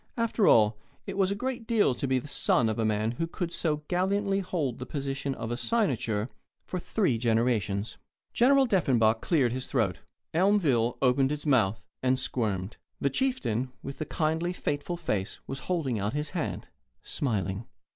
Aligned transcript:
After 0.17 0.47
all, 0.47 0.79
it 1.05 1.15
was 1.15 1.29
a 1.29 1.35
great 1.35 1.67
deal 1.67 1.93
to 1.93 2.07
be 2.07 2.17
a 2.17 2.27
son 2.27 2.69
of 2.69 2.79
a 2.79 2.85
man 2.85 3.11
who 3.19 3.27
could 3.27 3.53
so 3.53 3.83
gallantly 3.87 4.39
hold 4.39 4.79
the 4.79 4.85
position 4.87 5.35
of 5.35 5.51
a 5.51 5.55
cynosure 5.57 6.27
for 6.65 6.79
three 6.79 7.19
generations. 7.19 7.97
General 8.33 8.65
Deffenbaugh 8.65 9.13
cleared 9.21 9.51
his 9.51 9.67
throat. 9.67 9.99
Elmville 10.33 10.97
opened 11.03 11.31
its 11.31 11.45
mouth, 11.45 11.85
and 12.01 12.17
squirmed. 12.17 12.77
The 12.99 13.11
chieftain 13.11 13.73
with 13.83 13.99
the 13.99 14.05
kindly, 14.05 14.53
fateful 14.53 14.97
face 14.97 15.37
was 15.45 15.59
holding 15.69 15.99
out 15.99 16.13
his 16.13 16.31
hand, 16.31 16.65
smiling. 17.03 17.67